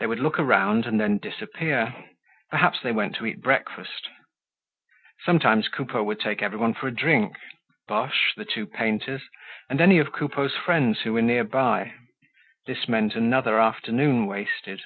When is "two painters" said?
8.44-9.22